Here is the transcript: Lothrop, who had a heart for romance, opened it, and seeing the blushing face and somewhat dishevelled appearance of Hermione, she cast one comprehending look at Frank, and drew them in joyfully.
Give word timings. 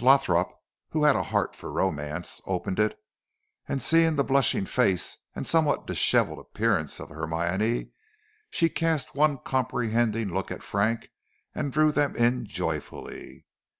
Lothrop, 0.00 0.52
who 0.90 1.02
had 1.02 1.16
a 1.16 1.24
heart 1.24 1.56
for 1.56 1.72
romance, 1.72 2.40
opened 2.46 2.78
it, 2.78 2.96
and 3.66 3.82
seeing 3.82 4.14
the 4.14 4.22
blushing 4.22 4.64
face 4.64 5.18
and 5.34 5.44
somewhat 5.44 5.88
dishevelled 5.88 6.38
appearance 6.38 7.00
of 7.00 7.08
Hermione, 7.08 7.88
she 8.48 8.68
cast 8.68 9.16
one 9.16 9.38
comprehending 9.38 10.28
look 10.32 10.52
at 10.52 10.62
Frank, 10.62 11.10
and 11.52 11.72
drew 11.72 11.90
them 11.90 12.14
in 12.14 12.46
joyfully. 12.46 13.44